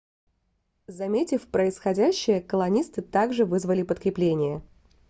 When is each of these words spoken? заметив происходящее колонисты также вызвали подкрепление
заметив 0.87 1.45
происходящее 1.47 2.41
колонисты 2.41 3.03
также 3.03 3.45
вызвали 3.45 3.83
подкрепление 3.83 4.63